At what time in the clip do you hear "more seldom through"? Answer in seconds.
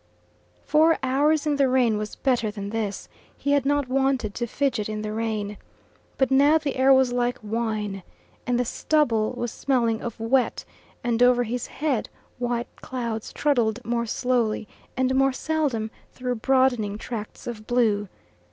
15.13-16.33